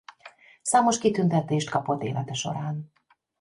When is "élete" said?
2.03-2.33